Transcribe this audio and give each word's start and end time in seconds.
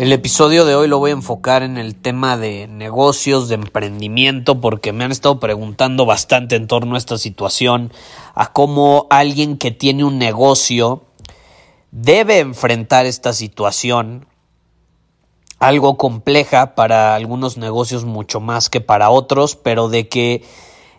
El 0.00 0.14
episodio 0.14 0.64
de 0.64 0.74
hoy 0.74 0.88
lo 0.88 0.98
voy 0.98 1.10
a 1.10 1.12
enfocar 1.12 1.62
en 1.62 1.76
el 1.76 1.94
tema 1.94 2.38
de 2.38 2.66
negocios, 2.68 3.50
de 3.50 3.56
emprendimiento, 3.56 4.58
porque 4.58 4.94
me 4.94 5.04
han 5.04 5.12
estado 5.12 5.38
preguntando 5.38 6.06
bastante 6.06 6.56
en 6.56 6.68
torno 6.68 6.94
a 6.94 6.98
esta 6.98 7.18
situación, 7.18 7.92
a 8.34 8.50
cómo 8.50 9.06
alguien 9.10 9.58
que 9.58 9.72
tiene 9.72 10.04
un 10.04 10.16
negocio 10.16 11.02
debe 11.90 12.38
enfrentar 12.38 13.04
esta 13.04 13.34
situación, 13.34 14.24
algo 15.58 15.98
compleja 15.98 16.74
para 16.74 17.14
algunos 17.14 17.58
negocios 17.58 18.06
mucho 18.06 18.40
más 18.40 18.70
que 18.70 18.80
para 18.80 19.10
otros, 19.10 19.54
pero 19.54 19.90
de 19.90 20.08
que 20.08 20.42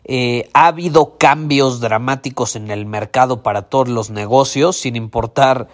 eh, 0.04 0.48
ha 0.54 0.68
habido 0.68 1.18
cambios 1.18 1.80
dramáticos 1.80 2.56
en 2.56 2.70
el 2.70 2.86
mercado 2.86 3.42
para 3.42 3.64
todos 3.64 3.90
los 3.90 4.12
negocios, 4.12 4.76
sin 4.76 4.96
importar 4.96 5.70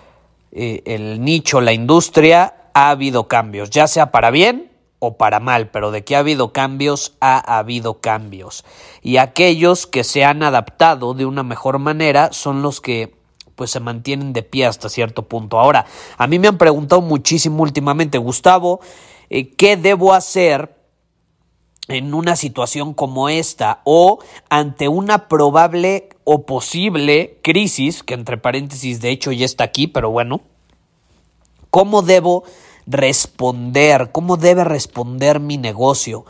eh, 0.53 0.81
el 0.86 1.22
nicho, 1.22 1.59
la 1.59 1.73
industria, 1.73 2.53
ha 2.78 2.92
habido 2.92 3.28
cambios, 3.28 3.72
ya 3.72 3.88
sea 3.88 4.11
para 4.11 4.30
bien 4.30 4.72
o 5.00 5.17
para 5.17 5.39
mal, 5.39 5.72
pero 5.72 5.89
de 5.89 6.03
que 6.03 6.16
ha 6.16 6.20
habido 6.20 6.53
cambios, 6.53 7.16
ha 7.22 7.58
habido 7.58 8.02
cambios. 8.02 8.66
Y 9.02 9.17
aquellos 9.17 9.88
que 9.88 10.03
se 10.03 10.23
han 10.23 10.44
adaptado 10.44 11.16
de 11.16 11.25
una 11.25 11.42
mejor 11.42 11.80
manera 11.80 12.31
son 12.33 12.61
los 12.61 12.80
que 12.80 13.16
pues 13.55 13.72
se 13.72 13.80
mantienen 13.80 14.31
de 14.31 14.44
pie 14.44 14.67
hasta 14.67 14.89
cierto 14.89 15.23
punto. 15.23 15.59
Ahora, 15.59 15.88
a 16.20 16.28
mí 16.28 16.38
me 16.38 16.50
han 16.50 16.59
preguntado 16.59 17.02
muchísimo 17.02 17.64
últimamente, 17.64 18.20
Gustavo, 18.20 18.80
eh, 19.31 19.55
¿qué 19.55 19.75
debo 19.75 20.14
hacer 20.14 20.75
en 21.88 22.14
una 22.14 22.36
situación 22.36 22.94
como 22.94 23.28
esta 23.28 23.81
o 23.86 24.20
ante 24.50 24.88
una 24.88 25.28
probable 25.28 26.09
o 26.25 26.45
posible 26.45 27.39
crisis, 27.42 28.03
que 28.03 28.14
entre 28.14 28.38
paréntesis 28.38 29.02
de 29.02 29.09
hecho 29.09 29.31
ya 29.31 29.45
está 29.45 29.64
aquí, 29.64 29.88
pero 29.88 30.11
bueno, 30.11 30.42
¿cómo 31.72 32.03
debo 32.03 32.44
responder, 32.88 34.11
cómo 34.11 34.38
debe 34.38 34.63
responder 34.63 35.39
mi 35.39 35.57
negocio. 35.57 36.25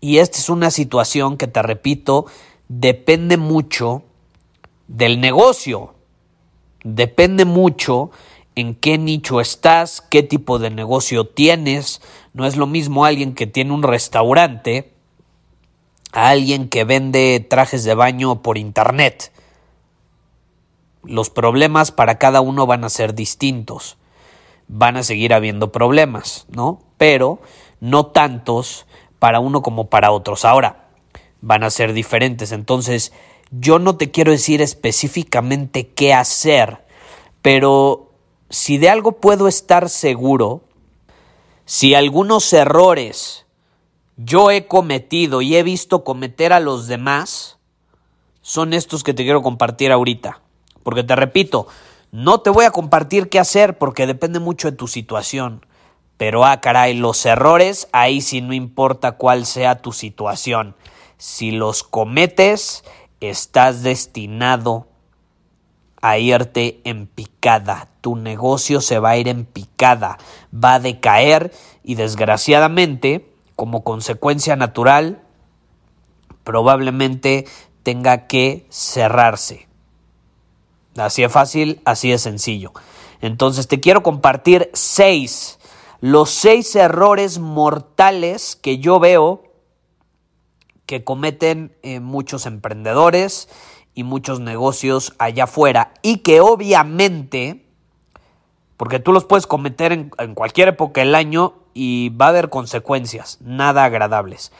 Y 0.00 0.18
esta 0.18 0.38
es 0.38 0.48
una 0.48 0.70
situación 0.70 1.36
que, 1.36 1.46
te 1.46 1.62
repito, 1.62 2.26
depende 2.68 3.36
mucho 3.36 4.02
del 4.88 5.20
negocio. 5.20 5.94
Depende 6.82 7.44
mucho 7.44 8.10
en 8.54 8.74
qué 8.74 8.96
nicho 8.96 9.40
estás, 9.40 10.00
qué 10.00 10.22
tipo 10.22 10.58
de 10.58 10.70
negocio 10.70 11.26
tienes. 11.26 12.00
No 12.32 12.46
es 12.46 12.56
lo 12.56 12.66
mismo 12.66 13.04
alguien 13.04 13.34
que 13.34 13.46
tiene 13.46 13.72
un 13.72 13.82
restaurante 13.82 14.92
a 16.12 16.30
alguien 16.30 16.68
que 16.68 16.84
vende 16.84 17.46
trajes 17.48 17.84
de 17.84 17.94
baño 17.94 18.40
por 18.40 18.56
internet. 18.56 19.30
Los 21.02 21.28
problemas 21.28 21.92
para 21.92 22.18
cada 22.18 22.40
uno 22.40 22.66
van 22.66 22.84
a 22.84 22.88
ser 22.88 23.14
distintos 23.14 23.97
van 24.68 24.96
a 24.96 25.02
seguir 25.02 25.34
habiendo 25.34 25.72
problemas, 25.72 26.46
¿no? 26.50 26.80
Pero 26.96 27.40
no 27.80 28.06
tantos 28.06 28.86
para 29.18 29.40
uno 29.40 29.62
como 29.62 29.88
para 29.88 30.12
otros. 30.12 30.44
Ahora, 30.44 30.88
van 31.40 31.64
a 31.64 31.70
ser 31.70 31.92
diferentes. 31.92 32.52
Entonces, 32.52 33.12
yo 33.50 33.78
no 33.78 33.96
te 33.96 34.10
quiero 34.10 34.32
decir 34.32 34.60
específicamente 34.60 35.88
qué 35.88 36.12
hacer, 36.12 36.84
pero 37.42 38.12
si 38.50 38.78
de 38.78 38.90
algo 38.90 39.12
puedo 39.12 39.48
estar 39.48 39.88
seguro, 39.88 40.62
si 41.64 41.94
algunos 41.94 42.52
errores 42.52 43.46
yo 44.16 44.50
he 44.50 44.66
cometido 44.66 45.42
y 45.42 45.56
he 45.56 45.62
visto 45.62 46.02
cometer 46.02 46.52
a 46.52 46.60
los 46.60 46.88
demás, 46.88 47.58
son 48.42 48.74
estos 48.74 49.04
que 49.04 49.14
te 49.14 49.22
quiero 49.22 49.42
compartir 49.42 49.92
ahorita. 49.92 50.40
Porque 50.82 51.04
te 51.04 51.14
repito, 51.14 51.68
no 52.10 52.40
te 52.40 52.50
voy 52.50 52.64
a 52.64 52.70
compartir 52.70 53.28
qué 53.28 53.38
hacer 53.38 53.78
porque 53.78 54.06
depende 54.06 54.38
mucho 54.38 54.70
de 54.70 54.76
tu 54.76 54.88
situación. 54.88 55.66
Pero 56.16 56.44
ah, 56.44 56.60
caray, 56.60 56.94
los 56.94 57.24
errores, 57.26 57.88
ahí 57.92 58.20
sí 58.20 58.40
no 58.40 58.52
importa 58.52 59.12
cuál 59.12 59.46
sea 59.46 59.82
tu 59.82 59.92
situación. 59.92 60.74
Si 61.16 61.50
los 61.52 61.84
cometes, 61.84 62.84
estás 63.20 63.82
destinado 63.82 64.88
a 66.00 66.18
irte 66.18 66.80
en 66.84 67.06
picada. 67.06 67.88
Tu 68.00 68.16
negocio 68.16 68.80
se 68.80 68.98
va 68.98 69.10
a 69.10 69.16
ir 69.16 69.28
en 69.28 69.44
picada, 69.44 70.18
va 70.52 70.74
a 70.74 70.80
decaer 70.80 71.52
y 71.82 71.96
desgraciadamente, 71.96 73.30
como 73.56 73.84
consecuencia 73.84 74.56
natural, 74.56 75.22
probablemente 76.44 77.46
tenga 77.82 78.26
que 78.26 78.66
cerrarse. 78.70 79.67
Así 80.98 81.22
es 81.22 81.32
fácil, 81.32 81.80
así 81.84 82.12
es 82.12 82.22
sencillo. 82.22 82.72
Entonces 83.20 83.68
te 83.68 83.80
quiero 83.80 84.02
compartir 84.02 84.70
seis, 84.74 85.58
los 86.00 86.30
seis 86.30 86.74
errores 86.76 87.38
mortales 87.38 88.56
que 88.56 88.78
yo 88.78 89.00
veo 89.00 89.42
que 90.86 91.04
cometen 91.04 91.76
eh, 91.82 92.00
muchos 92.00 92.46
emprendedores 92.46 93.48
y 93.94 94.04
muchos 94.04 94.40
negocios 94.40 95.14
allá 95.18 95.44
afuera 95.44 95.92
y 96.02 96.18
que 96.18 96.40
obviamente, 96.40 97.66
porque 98.76 98.98
tú 98.98 99.12
los 99.12 99.24
puedes 99.24 99.46
cometer 99.46 99.92
en, 99.92 100.10
en 100.18 100.34
cualquier 100.34 100.68
época 100.68 101.02
del 101.02 101.14
año 101.14 101.54
y 101.74 102.08
va 102.10 102.26
a 102.26 102.28
haber 102.30 102.48
consecuencias 102.48 103.38
nada 103.42 103.84
agradables, 103.84 104.50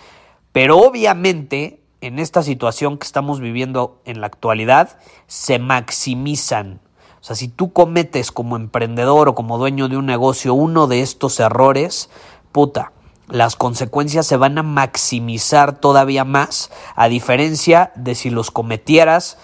pero 0.53 0.78
obviamente 0.78 1.81
en 2.00 2.19
esta 2.19 2.42
situación 2.42 2.98
que 2.98 3.06
estamos 3.06 3.41
viviendo 3.41 4.00
en 4.04 4.20
la 4.20 4.26
actualidad 4.26 4.98
se 5.26 5.59
maximizan. 5.59 6.81
O 7.20 7.25
sea, 7.25 7.34
si 7.34 7.48
tú 7.48 7.72
cometes 7.72 8.31
como 8.31 8.56
emprendedor 8.56 9.28
o 9.28 9.34
como 9.34 9.59
dueño 9.59 9.88
de 9.88 9.97
un 9.97 10.06
negocio 10.06 10.54
uno 10.54 10.87
de 10.87 11.03
estos 11.03 11.41
errores, 11.41 12.10
puta, 12.53 12.92
las 13.28 13.56
consecuencias 13.56 14.26
se 14.26 14.37
van 14.37 14.56
a 14.58 14.62
maximizar 14.62 15.81
todavía 15.81 16.25
más, 16.25 16.70
a 16.94 17.08
diferencia 17.08 17.92
de 17.97 18.14
si 18.14 18.31
los 18.31 18.50
cometieras 18.50 19.38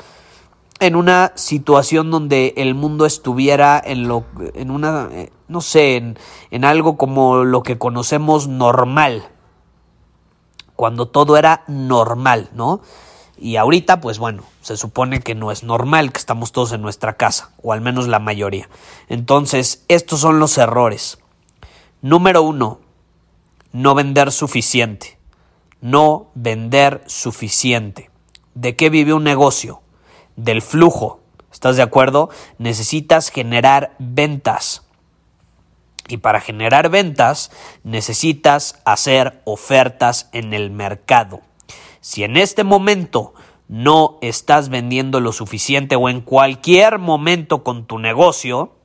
en 0.81 0.97
una 0.97 1.33
situación 1.35 2.11
donde 2.11 2.55
el 2.57 2.75
mundo 2.75 3.07
estuviera 3.07 3.81
en 3.85 4.09
lo 4.09 4.25
en 4.55 4.71
una 4.71 5.09
eh, 5.13 5.31
no 5.49 5.61
sé, 5.61 5.97
en, 5.97 6.19
en 6.51 6.65
algo 6.65 6.97
como 6.97 7.45
lo 7.45 7.63
que 7.63 7.79
conocemos 7.79 8.49
normal, 8.49 9.29
cuando 10.77 11.07
todo 11.09 11.37
era 11.37 11.65
normal, 11.67 12.51
¿no? 12.55 12.81
Y 13.37 13.57
ahorita, 13.57 14.01
pues 14.01 14.19
bueno, 14.19 14.45
se 14.61 14.77
supone 14.77 15.21
que 15.21 15.35
no 15.35 15.51
es 15.51 15.65
normal 15.65 16.13
que 16.13 16.19
estamos 16.19 16.53
todos 16.53 16.73
en 16.73 16.83
nuestra 16.83 17.17
casa, 17.17 17.51
o 17.63 17.73
al 17.73 17.81
menos 17.81 18.07
la 18.07 18.21
mayoría. 18.21 18.69
Entonces, 19.09 19.85
estos 19.89 20.21
son 20.21 20.39
los 20.39 20.57
errores. 20.57 21.19
Número 22.01 22.43
uno, 22.43 22.81
no 23.73 23.95
vender 23.95 24.31
suficiente. 24.31 25.19
No 25.81 26.29
vender 26.35 27.03
suficiente. 27.07 28.11
¿De 28.55 28.77
qué 28.77 28.89
vive 28.89 29.13
un 29.13 29.25
negocio? 29.25 29.83
Del 30.37 30.63
flujo. 30.63 31.21
¿Estás 31.53 31.77
de 31.77 31.83
acuerdo? 31.83 32.31
Necesitas 32.59 33.31
generar 33.31 33.95
ventas. 33.99 34.84
Y 36.09 36.19
para 36.19 36.41
generar 36.41 36.91
ventas 36.91 37.51
necesitas 37.83 38.81
hacer 38.85 39.41
ofertas 39.45 40.29
en 40.33 40.53
el 40.53 40.71
mercado. 40.71 41.41
Si 42.01 42.25
en 42.25 42.37
este 42.37 42.65
momento 42.65 43.33
no 43.69 44.19
estás 44.21 44.69
vendiendo 44.69 45.21
lo 45.21 45.33
suficiente 45.33 45.97
o 45.97 46.09
en 46.09 46.21
cualquier 46.21 46.99
momento 46.99 47.65
con 47.65 47.87
tu 47.87 47.99
negocio, 47.99 48.77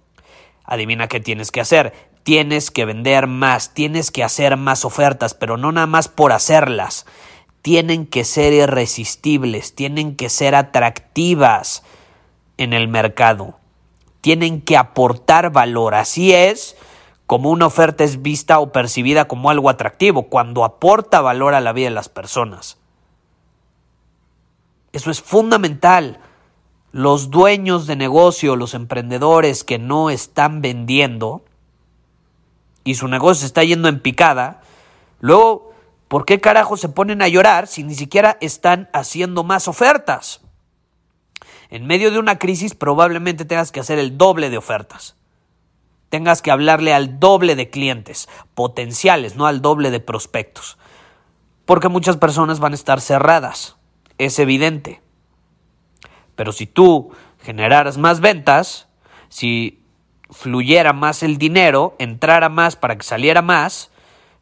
adivina 0.64 1.08
qué 1.08 1.20
tienes 1.20 1.52
que 1.52 1.62
hacer. 1.62 1.94
Tienes 2.24 2.72
que 2.72 2.86
vender 2.86 3.28
más, 3.28 3.74
tienes 3.74 4.12
que 4.12 4.24
hacer 4.24 4.56
más 4.56 4.86
ofertas, 4.86 5.34
pero 5.34 5.58
no 5.58 5.72
nada 5.72 5.88
más 5.88 6.08
por 6.08 6.32
hacerlas. 6.32 7.06
tienen 7.62 8.06
que 8.06 8.24
ser 8.24 8.54
irresistibles, 8.54 9.76
tienen 9.76 10.16
que 10.16 10.30
ser 10.30 10.56
atractivas 10.56 11.84
en 12.58 12.74
el 12.74 12.88
mercado, 12.88 13.60
tienen 14.22 14.62
que 14.62 14.78
aportar 14.78 15.52
valor. 15.52 15.96
Así 15.96 16.34
es 16.34 16.78
como 17.30 17.52
una 17.52 17.68
oferta 17.68 18.04
es 18.04 18.24
vista 18.24 18.58
o 18.58 18.72
percibida 18.72 19.28
como 19.28 19.52
algo 19.52 19.70
atractivo, 19.70 20.30
cuando 20.30 20.64
aporta 20.64 21.22
valor 21.22 21.54
a 21.54 21.62
la 21.62 21.74
vida 21.74 21.90
de 21.90 21.94
las 21.94 22.10
personas. 22.10 22.80
Eso 24.94 25.12
es 25.12 25.22
fundamental. 25.22 26.22
Los 26.92 27.30
dueños 27.30 27.86
de 27.86 27.96
negocio, 27.96 28.56
los 28.56 28.74
emprendedores 28.74 29.64
que 29.64 29.78
no 29.78 30.10
están 30.10 30.64
vendiendo 30.64 31.46
y 32.84 32.96
su 32.96 33.08
negocio 33.08 33.42
se 33.42 33.46
está 33.46 33.64
yendo 33.64 33.90
en 33.90 34.00
picada, 34.00 34.62
luego, 35.20 35.72
¿por 36.08 36.26
qué 36.26 36.42
carajo 36.42 36.78
se 36.78 36.90
ponen 36.90 37.22
a 37.22 37.28
llorar 37.28 37.68
si 37.68 37.84
ni 37.84 37.94
siquiera 37.94 38.40
están 38.42 38.90
haciendo 38.92 39.44
más 39.44 39.68
ofertas? 39.68 40.42
En 41.70 41.86
medio 41.86 42.10
de 42.10 42.18
una 42.18 42.40
crisis 42.40 42.74
probablemente 42.74 43.46
tengas 43.46 43.72
que 43.72 43.82
hacer 43.82 44.00
el 44.00 44.18
doble 44.18 44.50
de 44.50 44.58
ofertas. 44.58 45.19
Tengas 46.10 46.42
que 46.42 46.52
hablarle 46.52 46.94
al 46.94 47.20
doble 47.20 47.56
de 47.56 47.70
clientes 47.70 48.28
potenciales, 48.56 49.36
no 49.36 49.46
al 49.46 49.62
doble 49.62 49.92
de 49.92 50.00
prospectos. 50.00 50.78
Porque 51.66 51.88
muchas 51.88 52.18
personas 52.18 52.60
van 52.60 52.74
a 52.74 52.76
estar 52.76 53.00
cerradas 53.00 53.80
es 54.20 54.38
evidente. 54.38 55.02
Pero 56.36 56.52
si 56.52 56.68
tú 56.68 57.12
generaras 57.42 57.98
más 57.98 58.20
ventas, 58.20 58.88
si 59.30 59.82
fluyera 60.30 60.94
más 60.94 61.24
el 61.24 61.38
dinero, 61.40 61.96
entrara 61.98 62.50
más 62.50 62.76
para 62.76 62.98
que 62.98 63.04
saliera 63.04 63.42
más, 63.42 63.90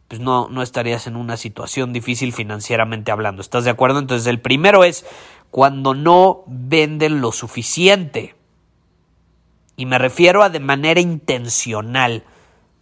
pues 0.10 0.20
no, 0.20 0.50
no 0.50 0.62
estarías 0.62 1.08
en 1.08 1.16
una 1.16 1.38
situación 1.38 1.94
difícil 1.94 2.34
financieramente 2.34 3.12
hablando. 3.12 3.42
¿Estás 3.42 3.64
de 3.64 3.70
acuerdo? 3.70 4.00
Entonces 4.00 4.28
el 4.28 4.42
primero 4.42 4.84
es 4.84 5.06
cuando 5.52 5.94
no 5.94 6.44
venden 6.48 7.22
lo 7.22 7.32
suficiente. 7.32 8.36
Y 9.78 9.86
me 9.86 10.00
refiero 10.00 10.42
a 10.42 10.50
de 10.50 10.60
manera 10.60 11.00
intencional, 11.00 12.24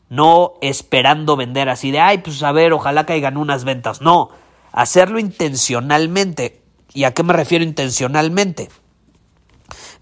no 0.09 0.53
esperando 0.61 1.35
vender 1.35 1.67
así 1.67 1.91
de, 1.91 1.99
ay, 1.99 2.19
pues 2.19 2.41
a 2.41 2.53
ver, 2.53 2.71
ojalá 2.71 3.05
caigan 3.05 3.35
unas 3.35 3.65
ventas. 3.65 4.01
No, 4.01 4.29
hacerlo 4.71 5.19
intencionalmente. 5.19 6.61
¿Y 6.93 7.03
a 7.03 7.13
qué 7.13 7.21
me 7.21 7.33
refiero 7.33 7.65
intencionalmente? 7.65 8.69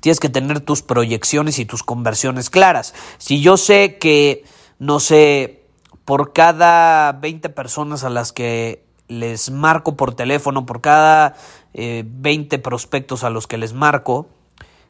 Tienes 0.01 0.19
que 0.19 0.29
tener 0.29 0.59
tus 0.59 0.83
proyecciones 0.83 1.57
y 1.57 1.65
tus 1.65 1.81
conversiones 1.81 2.51
claras. 2.51 2.93
Si 3.17 3.41
yo 3.41 3.57
sé 3.57 3.97
que, 3.97 4.43
no 4.77 4.99
sé, 4.99 5.63
por 6.05 6.31
cada 6.31 7.11
20 7.13 7.49
personas 7.49 8.03
a 8.03 8.11
las 8.11 8.31
que 8.33 8.85
les 9.07 9.49
marco 9.49 9.95
por 9.95 10.13
teléfono, 10.13 10.67
por 10.67 10.81
cada 10.81 11.35
20 11.73 12.55
eh, 12.55 12.59
prospectos 12.59 13.23
a 13.23 13.31
los 13.31 13.47
que 13.47 13.57
les 13.57 13.73
marco, 13.73 14.27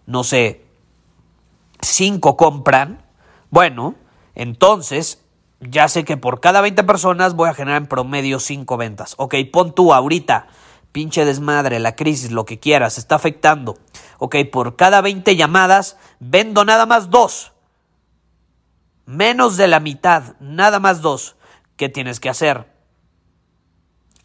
no 0.06 0.26
sé, 0.26 0.64
5 1.84 2.38
compran, 2.38 3.06
bueno, 3.50 3.96
entonces 4.36 5.20
ya 5.60 5.88
sé 5.88 6.04
que 6.04 6.18
por 6.18 6.40
cada 6.40 6.62
20 6.62 6.84
personas 6.84 7.36
voy 7.36 7.50
a 7.50 7.54
generar 7.54 7.82
en 7.82 7.88
promedio 7.88 8.40
5 8.40 8.78
ventas. 8.78 9.16
Ok, 9.18 9.36
pon 9.52 9.74
tú 9.74 9.94
ahorita 9.94 10.48
pinche 10.94 11.26
desmadre, 11.26 11.80
la 11.80 11.96
crisis, 11.96 12.32
lo 12.32 12.46
que 12.46 12.60
quieras, 12.60 12.98
está 12.98 13.16
afectando. 13.16 13.78
Ok, 14.20 14.38
por 14.52 14.78
cada 14.78 15.02
20 15.02 15.36
llamadas 15.36 15.98
vendo 16.20 16.64
nada 16.64 16.86
más 16.86 17.10
dos. 17.10 17.52
Menos 19.06 19.58
de 19.58 19.68
la 19.68 19.82
mitad, 19.82 20.36
nada 20.40 20.80
más 20.80 21.02
dos. 21.02 21.36
¿Qué 21.76 21.90
tienes 21.90 22.22
que 22.22 22.30
hacer? 22.30 22.72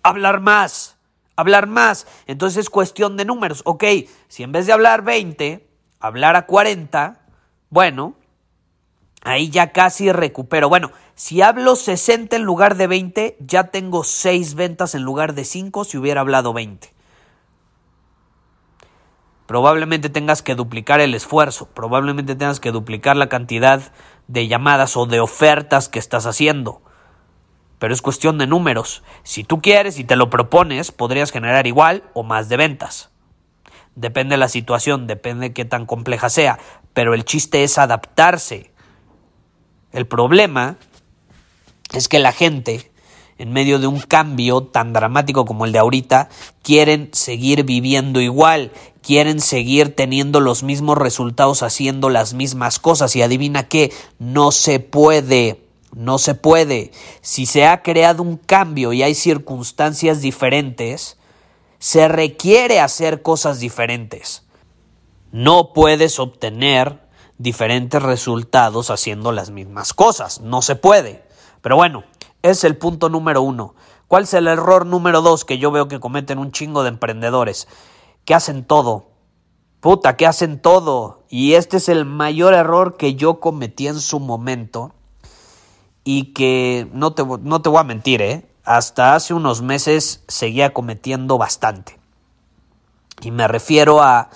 Hablar 0.03 0.41
más, 0.41 0.99
hablar 1.35 1.67
más. 1.67 2.07
Entonces 2.27 2.59
es 2.59 2.71
cuestión 2.71 3.17
de 3.17 3.25
números. 3.25 3.63
Ok, 3.65 3.85
si 4.29 4.43
en 4.43 4.53
vez 4.53 4.67
de 4.67 4.73
hablar 4.73 5.03
20, 5.03 5.69
hablar 5.99 6.37
a 6.37 6.47
40, 6.47 7.19
bueno, 7.71 8.15
ahí 9.23 9.51
ya 9.51 9.73
casi 9.73 10.11
recupero. 10.13 10.69
Bueno, 10.69 10.91
si 11.15 11.43
hablo 11.43 11.77
60 11.77 12.37
en 12.37 12.43
lugar 12.43 12.77
de 12.77 12.87
20, 12.87 13.37
ya 13.41 13.65
tengo 13.65 14.05
6 14.05 14.55
ventas 14.55 14.95
en 14.95 15.03
lugar 15.03 15.35
de 15.35 15.45
5 15.45 15.85
si 15.85 15.99
hubiera 15.99 16.21
hablado 16.21 16.53
20. 16.53 16.95
Probablemente 19.47 20.11
tengas 20.11 20.43
que 20.43 20.55
duplicar 20.55 21.01
el 21.01 21.15
esfuerzo, 21.15 21.71
probablemente 21.71 22.37
tengas 22.37 22.61
que 22.61 22.71
duplicar 22.71 23.17
la 23.17 23.31
cantidad 23.31 23.93
de 24.27 24.47
llamadas 24.47 24.97
o 24.97 25.07
de 25.07 25.21
ofertas 25.21 25.89
que 25.89 25.99
estás 25.99 26.27
haciendo. 26.27 26.83
Pero 27.79 27.95
es 27.95 28.03
cuestión 28.03 28.37
de 28.39 28.47
números. 28.47 29.03
Si 29.23 29.45
tú 29.45 29.63
quieres 29.63 29.99
y 29.99 30.05
te 30.05 30.17
lo 30.17 30.31
propones, 30.31 30.93
podrías 30.93 31.33
generar 31.33 31.67
igual 31.67 32.05
o 32.13 32.25
más 32.25 32.49
de 32.49 32.59
ventas. 32.59 33.11
Depende 33.95 34.35
de 34.35 34.39
la 34.39 34.49
situación, 34.49 35.07
depende 35.07 35.49
de 35.49 35.55
qué 35.55 35.65
tan 35.65 35.87
compleja 35.87 36.29
sea, 36.29 36.59
pero 36.99 37.15
el 37.15 37.25
chiste 37.25 37.63
es 37.63 37.79
adaptarse. 37.79 38.73
El 39.93 40.09
problema 40.09 40.79
es 41.93 42.09
que 42.09 42.19
la 42.19 42.33
gente, 42.33 42.91
en 43.39 43.53
medio 43.53 43.79
de 43.79 43.87
un 43.87 44.01
cambio 44.01 44.65
tan 44.65 44.93
dramático 44.93 45.45
como 45.45 45.65
el 45.65 45.71
de 45.71 45.79
ahorita, 45.79 46.29
quieren 46.65 47.11
seguir 47.13 47.63
viviendo 47.63 48.21
igual, 48.21 48.73
quieren 49.01 49.39
seguir 49.39 49.95
teniendo 49.95 50.41
los 50.41 50.65
mismos 50.65 50.99
resultados 50.99 51.63
haciendo 51.63 52.11
las 52.11 52.35
mismas 52.35 52.81
cosas 52.81 53.15
y 53.15 53.23
adivina 53.23 53.69
qué, 53.69 53.93
no 54.19 54.51
se 54.51 54.81
puede. 54.81 55.63
No 55.95 56.19
se 56.19 56.35
puede. 56.35 56.91
Si 57.21 57.47
se 57.47 57.65
ha 57.65 57.85
creado 57.85 58.25
un 58.25 58.39
cambio 58.39 58.93
y 58.93 59.05
hay 59.05 59.15
circunstancias 59.15 60.21
diferentes, 60.21 61.17
se 61.79 62.09
requiere 62.09 62.81
hacer 62.81 63.23
cosas 63.23 63.61
diferentes. 63.61 64.48
No 65.33 65.73
puedes 65.73 66.19
obtener 66.19 67.07
diferentes 67.39 68.03
resultados 68.03 68.91
haciendo 68.91 69.33
las 69.33 69.51
mismas 69.51 69.95
cosas. 69.95 70.41
No 70.41 70.63
se 70.63 70.77
puede. 70.77 71.25
Pero 71.61 71.77
bueno, 71.77 72.05
es 72.43 72.65
el 72.65 72.77
punto 72.77 73.09
número 73.09 73.43
uno. 73.43 73.75
¿Cuál 74.09 74.25
es 74.25 74.35
el 74.35 74.49
error 74.49 74.87
número 74.87 75.21
dos 75.23 75.45
que 75.45 75.59
yo 75.59 75.71
veo 75.71 75.89
que 75.89 76.01
cometen 76.01 76.39
un 76.39 76.53
chingo 76.53 76.83
de 76.83 76.89
emprendedores? 76.89 77.69
Que 78.25 78.35
hacen 78.35 78.65
todo. 78.65 79.11
Puta, 79.81 80.17
que 80.17 80.27
hacen 80.27 80.61
todo. 80.61 81.25
Y 81.29 81.55
este 81.55 81.77
es 81.77 81.89
el 81.89 82.05
mayor 82.05 82.55
error 82.55 82.97
que 82.97 83.15
yo 83.15 83.39
cometí 83.41 83.87
en 83.87 84.01
su 84.01 84.19
momento. 84.19 84.95
Y 86.05 86.33
que 86.33 86.89
no 86.93 87.13
te, 87.13 87.23
no 87.25 87.61
te 87.61 87.69
voy 87.69 87.81
a 87.81 87.85
mentir, 87.85 88.23
¿eh? 88.23 88.49
Hasta 88.65 89.15
hace 89.15 89.35
unos 89.35 89.63
meses 89.63 90.25
seguía 90.27 90.73
cometiendo 90.73 91.37
bastante. 91.37 91.99
Y 93.21 93.31
me 93.31 93.47
refiero 93.47 94.03
a 94.03 94.31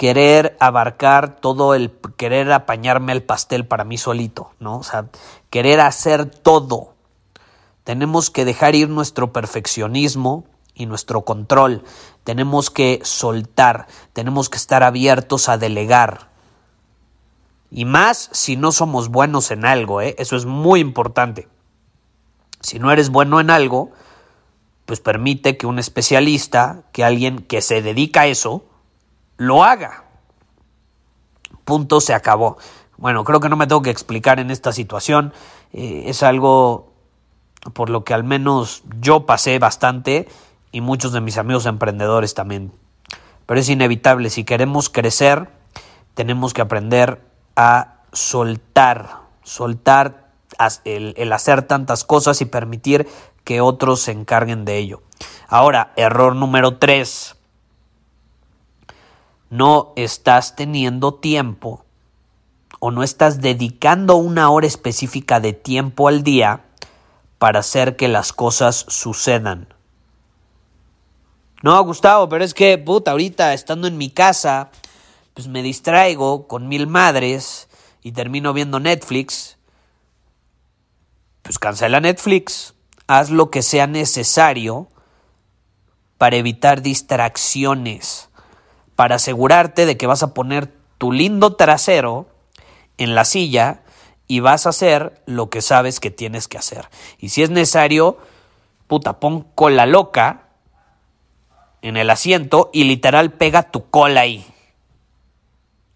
querer 0.00 0.56
abarcar 0.60 1.36
todo 1.42 1.74
el, 1.74 1.90
querer 2.16 2.50
apañarme 2.52 3.12
el 3.12 3.22
pastel 3.22 3.66
para 3.66 3.84
mí 3.84 3.98
solito, 3.98 4.52
¿no? 4.58 4.78
O 4.78 4.82
sea, 4.82 5.10
querer 5.50 5.78
hacer 5.80 6.24
todo. 6.24 6.94
Tenemos 7.84 8.30
que 8.30 8.46
dejar 8.46 8.74
ir 8.74 8.88
nuestro 8.88 9.34
perfeccionismo 9.34 10.46
y 10.72 10.86
nuestro 10.86 11.26
control. 11.26 11.84
Tenemos 12.24 12.70
que 12.70 13.00
soltar, 13.02 13.88
tenemos 14.14 14.48
que 14.48 14.56
estar 14.56 14.82
abiertos 14.82 15.50
a 15.50 15.58
delegar. 15.58 16.30
Y 17.70 17.84
más 17.84 18.30
si 18.32 18.56
no 18.56 18.72
somos 18.72 19.10
buenos 19.10 19.50
en 19.50 19.66
algo, 19.66 20.00
¿eh? 20.00 20.14
eso 20.16 20.34
es 20.34 20.46
muy 20.46 20.80
importante. 20.80 21.46
Si 22.62 22.78
no 22.78 22.90
eres 22.90 23.10
bueno 23.10 23.38
en 23.38 23.50
algo, 23.50 23.90
pues 24.86 25.00
permite 25.00 25.58
que 25.58 25.66
un 25.66 25.78
especialista, 25.78 26.84
que 26.90 27.04
alguien 27.04 27.40
que 27.40 27.60
se 27.60 27.82
dedica 27.82 28.22
a 28.22 28.28
eso, 28.28 28.64
lo 29.40 29.64
haga. 29.64 30.04
Punto, 31.64 32.02
se 32.02 32.12
acabó. 32.12 32.58
Bueno, 32.98 33.24
creo 33.24 33.40
que 33.40 33.48
no 33.48 33.56
me 33.56 33.66
tengo 33.66 33.80
que 33.80 33.88
explicar 33.88 34.38
en 34.38 34.50
esta 34.50 34.70
situación. 34.70 35.32
Eh, 35.72 36.02
es 36.08 36.22
algo 36.22 36.92
por 37.72 37.88
lo 37.88 38.04
que 38.04 38.12
al 38.12 38.22
menos 38.22 38.82
yo 39.00 39.24
pasé 39.24 39.58
bastante 39.58 40.28
y 40.72 40.82
muchos 40.82 41.12
de 41.14 41.22
mis 41.22 41.38
amigos 41.38 41.64
emprendedores 41.64 42.34
también. 42.34 42.70
Pero 43.46 43.58
es 43.58 43.70
inevitable, 43.70 44.28
si 44.28 44.44
queremos 44.44 44.90
crecer, 44.90 45.48
tenemos 46.12 46.52
que 46.52 46.60
aprender 46.60 47.22
a 47.56 48.02
soltar, 48.12 49.22
soltar 49.42 50.32
el, 50.84 51.14
el 51.16 51.32
hacer 51.32 51.62
tantas 51.62 52.04
cosas 52.04 52.42
y 52.42 52.44
permitir 52.44 53.08
que 53.44 53.62
otros 53.62 54.02
se 54.02 54.12
encarguen 54.12 54.66
de 54.66 54.76
ello. 54.76 55.00
Ahora, 55.48 55.94
error 55.96 56.36
número 56.36 56.76
tres 56.76 57.39
no 59.50 59.92
estás 59.96 60.56
teniendo 60.56 61.14
tiempo 61.14 61.84
o 62.78 62.90
no 62.90 63.02
estás 63.02 63.40
dedicando 63.40 64.16
una 64.16 64.48
hora 64.50 64.66
específica 64.66 65.38
de 65.40 65.52
tiempo 65.52 66.08
al 66.08 66.22
día 66.22 66.64
para 67.38 67.60
hacer 67.60 67.96
que 67.96 68.08
las 68.08 68.32
cosas 68.32 68.86
sucedan. 68.88 69.74
No, 71.62 71.82
Gustavo, 71.84 72.28
pero 72.28 72.42
es 72.42 72.54
que, 72.54 72.78
puta, 72.78 73.10
ahorita 73.10 73.52
estando 73.52 73.86
en 73.86 73.98
mi 73.98 74.08
casa, 74.08 74.70
pues 75.34 75.46
me 75.46 75.62
distraigo 75.62 76.48
con 76.48 76.68
mil 76.68 76.86
madres 76.86 77.68
y 78.02 78.12
termino 78.12 78.54
viendo 78.54 78.80
Netflix. 78.80 79.58
Pues 81.42 81.58
cancela 81.58 82.00
Netflix, 82.00 82.74
haz 83.06 83.30
lo 83.30 83.50
que 83.50 83.60
sea 83.60 83.86
necesario 83.86 84.88
para 86.16 86.36
evitar 86.36 86.80
distracciones, 86.80 88.29
para 89.00 89.14
asegurarte 89.14 89.86
de 89.86 89.96
que 89.96 90.06
vas 90.06 90.22
a 90.22 90.34
poner 90.34 90.74
tu 90.98 91.10
lindo 91.10 91.56
trasero 91.56 92.26
en 92.98 93.14
la 93.14 93.24
silla 93.24 93.80
y 94.26 94.40
vas 94.40 94.66
a 94.66 94.68
hacer 94.68 95.22
lo 95.24 95.48
que 95.48 95.62
sabes 95.62 96.00
que 96.00 96.10
tienes 96.10 96.48
que 96.48 96.58
hacer. 96.58 96.90
Y 97.16 97.30
si 97.30 97.42
es 97.42 97.48
necesario, 97.48 98.18
puta, 98.88 99.18
pon 99.18 99.46
cola 99.54 99.86
loca 99.86 100.48
en 101.80 101.96
el 101.96 102.10
asiento 102.10 102.68
y 102.74 102.84
literal 102.84 103.32
pega 103.32 103.70
tu 103.70 103.88
cola 103.88 104.20
ahí. 104.20 104.46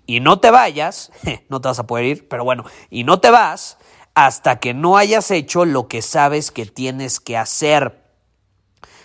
Y 0.06 0.20
no 0.20 0.40
te 0.40 0.50
vayas, 0.50 1.12
no 1.50 1.60
te 1.60 1.68
vas 1.68 1.78
a 1.80 1.86
poder 1.86 2.06
ir, 2.06 2.26
pero 2.26 2.42
bueno, 2.42 2.64
y 2.88 3.04
no 3.04 3.20
te 3.20 3.28
vas 3.28 3.76
hasta 4.14 4.60
que 4.60 4.72
no 4.72 4.96
hayas 4.96 5.30
hecho 5.30 5.66
lo 5.66 5.88
que 5.88 6.00
sabes 6.00 6.50
que 6.50 6.64
tienes 6.64 7.20
que 7.20 7.36
hacer. 7.36 8.02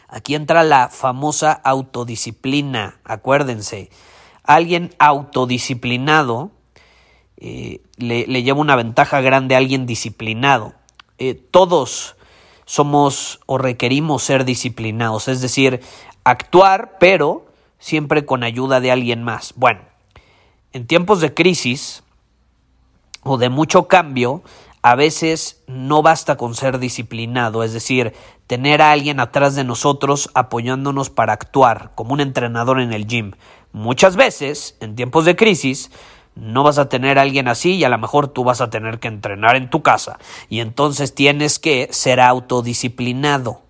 Aquí 0.10 0.34
entra 0.34 0.64
la 0.64 0.90
famosa 0.90 1.52
autodisciplina, 1.52 3.00
acuérdense. 3.04 3.90
Alguien 4.44 4.96
autodisciplinado 4.98 6.52
eh, 7.38 7.82
le, 7.98 8.26
lleva 8.44 8.60
una 8.60 8.76
ventaja 8.76 9.22
grande 9.22 9.54
a 9.54 9.60
alguien 9.60 9.86
disciplinado. 9.86 10.74
Eh, 11.20 11.36
todos 11.36 12.16
somos 12.66 13.40
o 13.46 13.58
requerimos 13.58 14.24
ser 14.24 14.46
disciplinados, 14.46 15.28
es 15.28 15.42
decir, 15.42 15.82
actuar, 16.24 16.98
pero 17.00 17.46
siempre 17.78 18.26
con 18.26 18.44
ayuda 18.44 18.80
de 18.80 18.92
alguien 18.92 19.24
más. 19.24 19.54
Bueno, 19.56 19.82
en 20.74 20.88
tiempos 20.88 21.22
de 21.22 21.34
crisis 21.34 22.04
o 23.24 23.38
de 23.38 23.50
mucho 23.50 23.88
cambio, 23.88 24.44
a 24.82 24.96
veces 24.96 25.62
no 25.68 26.02
basta 26.02 26.38
con 26.38 26.56
ser 26.56 26.80
disciplinado, 26.80 27.64
es 27.64 27.74
decir, 27.74 28.14
tener 28.48 28.82
a 28.82 28.92
alguien 28.92 29.20
atrás 29.20 29.56
de 29.56 29.64
nosotros 29.64 30.30
apoyándonos 30.34 31.10
para 31.10 31.34
actuar, 31.34 31.92
como 31.96 32.14
un 32.14 32.22
entrenador 32.22 32.80
en 32.80 32.94
el 32.94 33.06
gym. 33.06 33.34
Muchas 33.72 34.16
veces, 34.16 34.78
en 34.80 34.96
tiempos 34.96 35.26
de 35.26 35.36
crisis, 35.36 35.92
no 36.36 36.64
vas 36.64 36.78
a 36.78 36.88
tener 36.88 37.20
a 37.20 37.24
alguien 37.24 37.48
así 37.48 37.76
y 37.76 37.84
a 37.84 37.90
lo 37.90 37.98
mejor 37.98 38.30
tú 38.30 38.44
vas 38.44 38.62
a 38.62 38.70
tener 38.70 39.00
que 39.00 39.10
entrenar 39.10 39.56
en 39.56 39.70
tu 39.70 39.84
casa. 39.84 40.18
Y 40.48 40.62
entonces 40.62 41.14
tienes 41.14 41.60
que 41.60 41.90
ser 41.92 42.22
autodisciplinado. 42.22 43.62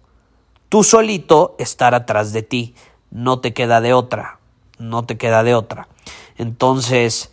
Tú 0.70 0.84
solito 0.84 1.56
estar 1.58 1.96
atrás 1.96 2.32
de 2.32 2.44
ti. 2.44 2.76
No 3.10 3.40
te 3.40 3.54
queda 3.54 3.82
de 3.82 3.94
otra. 3.94 4.40
No 4.78 5.04
te 5.04 5.18
queda 5.18 5.44
de 5.44 5.56
otra. 5.56 5.88
Entonces, 6.38 7.32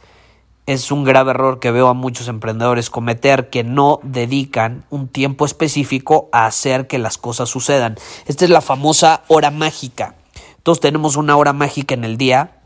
es 0.67 0.91
un 0.91 1.05
grave 1.05 1.31
error 1.31 1.61
que 1.61 1.71
veo 1.71 1.89
a 1.89 1.95
muchos 1.95 2.29
emprendedores 2.29 2.91
cometer 2.91 3.51
que 3.51 3.63
no 3.63 4.01
dedican 4.03 4.85
un 4.91 5.09
tiempo 5.09 5.47
específico 5.47 6.29
a 6.33 6.47
hacer 6.47 6.89
que 6.89 6.99
las 6.99 7.19
cosas 7.19 7.49
sucedan. 7.49 7.97
Esta 8.27 8.45
es 8.45 8.51
la 8.51 8.61
famosa 8.61 9.23
hora 9.29 9.53
mágica. 9.53 10.17
Todos 10.65 10.81
tenemos 10.81 11.17
una 11.17 11.37
hora 11.37 11.53
mágica 11.53 11.95
en 11.95 12.03
el 12.03 12.17
día, 12.17 12.57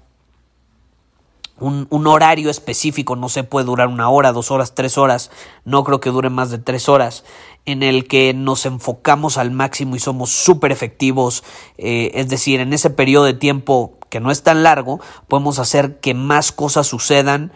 un, 1.61 2.07
horario 2.07 2.49
específico, 2.49 3.17
no 3.17 3.29
se 3.29 3.45
puede 3.45 3.67
durar 3.67 3.89
una 3.89 4.09
hora, 4.09 4.33
dos 4.33 4.51
horas, 4.51 4.75
tres 4.75 4.97
horas, 4.97 5.31
no 5.67 5.85
creo 5.85 6.01
que 6.01 6.09
dure 6.09 6.31
más 6.31 6.51
de 6.51 6.57
tres 6.57 6.89
horas, 6.89 7.23
en 7.67 7.83
el 7.83 8.09
que 8.09 8.33
nos 8.33 8.65
enfocamos 8.65 9.37
al 9.37 9.51
máximo 9.51 9.95
y 9.95 9.99
somos 9.99 10.31
súper 10.31 10.73
efectivos, 10.73 11.45
eh, 11.77 12.13
es 12.15 12.31
decir, 12.31 12.61
en 12.61 12.73
ese 12.73 12.89
periodo 12.89 13.27
de 13.27 13.35
tiempo 13.35 13.99
que 14.09 14.21
no 14.21 14.31
es 14.31 14.43
tan 14.43 14.63
largo, 14.63 15.01
podemos 15.29 15.59
hacer 15.59 16.01
que 16.01 16.15
más 16.15 16.51
cosas 16.51 16.87
sucedan 16.87 17.53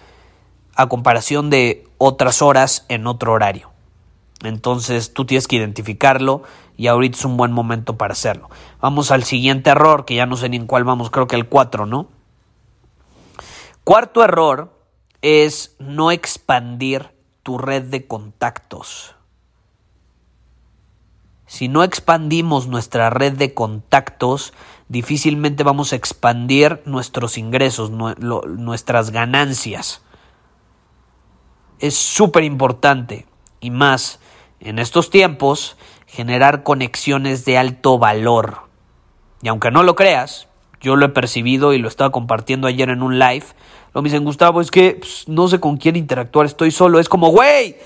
a 0.77 0.89
comparación 0.89 1.51
de 1.51 1.87
otras 1.99 2.43
horas 2.43 2.85
en 2.89 3.07
otro 3.07 3.33
horario. 3.33 3.71
Entonces 4.43 5.15
tú 5.15 5.25
tienes 5.25 5.49
que 5.49 5.57
identificarlo 5.57 6.43
y 6.77 6.89
ahorita 6.89 7.19
es 7.19 7.25
un 7.25 7.37
buen 7.37 7.53
momento 7.53 7.97
para 7.97 8.13
hacerlo. 8.13 8.51
Vamos 8.81 9.11
al 9.11 9.25
siguiente 9.25 9.71
error, 9.71 10.05
que 10.05 10.17
ya 10.17 10.27
no 10.27 10.37
sé 10.37 10.49
ni 10.49 10.57
en 10.57 10.67
cuál 10.67 10.85
vamos, 10.85 11.11
creo 11.11 11.27
que 11.27 11.37
el 11.37 11.49
4, 11.49 11.87
¿no? 11.87 12.09
Cuarto 13.85 14.25
error 14.25 14.79
es 15.23 15.77
no 15.79 16.11
expandir 16.11 17.11
tu 17.43 17.59
red 17.59 17.85
de 17.85 18.07
contactos. 18.07 19.15
Si 21.47 21.69
no 21.69 21.85
expandimos 21.85 22.67
nuestra 22.67 23.11
red 23.11 23.35
de 23.35 23.55
contactos, 23.55 24.53
difícilmente 24.89 25.63
vamos 25.63 25.93
a 25.93 25.97
expandir 25.97 26.83
nuestros 26.85 27.39
ingresos, 27.39 27.91
nuestras 27.91 29.11
ganancias 29.11 30.04
es 31.79 31.97
súper 31.97 32.45
importante 32.45 33.27
y 33.61 33.71
más 33.71 34.21
en 34.61 34.79
estos 34.79 35.11
tiempos 35.11 35.77
generar 36.07 36.63
conexiones 36.63 37.45
de 37.45 37.59
alto 37.59 37.99
valor. 37.99 38.63
Y 39.43 39.49
aunque 39.49 39.71
no 39.71 39.83
lo 39.83 39.95
creas, 39.95 40.49
yo 40.81 40.97
lo 40.97 41.07
he 41.07 41.11
percibido 41.11 41.73
y 41.73 41.79
lo 41.79 41.89
estaba 41.89 42.11
compartiendo 42.11 42.67
ayer 42.67 42.89
en 42.91 43.03
un 43.03 43.19
live. 43.19 43.45
Lo 43.93 44.03
me 44.03 44.09
dicen, 44.09 44.25
Gustavo, 44.25 44.61
es 44.61 44.71
que 44.71 44.97
pues, 45.01 45.29
no 45.29 45.49
sé 45.49 45.61
con 45.61 45.77
quién 45.77 45.97
interactuar, 45.97 46.47
estoy 46.47 46.71
solo. 46.71 47.01
Es 47.01 47.09
como, 47.09 47.29
güey, 47.29 47.77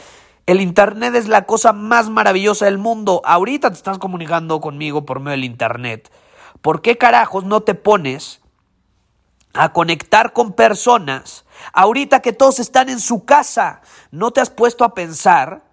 el 0.47 0.61
Internet 0.61 1.15
es 1.15 1.29
la 1.29 1.47
cosa 1.47 1.73
más 1.73 2.11
maravillosa 2.11 2.65
del 2.65 2.79
mundo. 2.79 3.23
Ahorita 3.25 3.71
te 3.71 3.77
estás 3.77 3.99
comunicando 3.99 4.61
conmigo 4.61 5.05
por 5.05 5.21
medio 5.21 5.33
del 5.33 5.45
Internet. 5.45 6.11
¿Por 6.61 6.83
qué 6.83 6.97
carajos 6.97 7.45
no 7.45 7.61
te 7.61 7.75
pones 7.75 8.41
a 9.59 9.73
conectar 9.73 10.33
con 10.33 10.53
personas 10.53 11.45
Ahorita 11.73 12.21
que 12.21 12.33
todos 12.33 12.61
están 12.61 12.89
en 12.89 13.01
su 13.01 13.25
casa, 13.25 13.83
¿no 14.11 14.31
te 14.31 14.41
has 14.41 14.51
puesto 14.51 14.85
a 14.85 14.95
pensar 14.95 15.65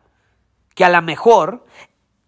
que 0.74 0.86
a 0.86 0.90
lo 0.90 1.02
mejor 1.02 1.66